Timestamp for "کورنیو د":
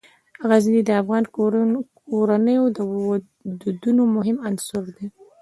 2.09-2.81